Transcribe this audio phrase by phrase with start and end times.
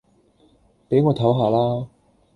[0.89, 1.87] 俾我唞吓啦